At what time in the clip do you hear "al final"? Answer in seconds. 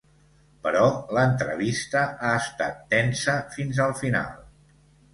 3.89-4.39